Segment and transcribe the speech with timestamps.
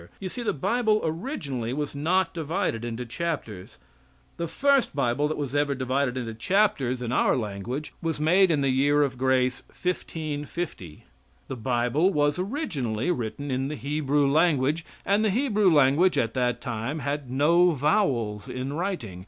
[0.19, 3.77] You see, the Bible originally was not divided into chapters;
[4.37, 8.61] the first Bible that was ever divided into chapters in our language was made in
[8.61, 11.03] the year of grace 1550.
[11.47, 16.61] The Bible was originally written in the Hebrew language, and the Hebrew language at that
[16.61, 19.19] time had no vowels in writing.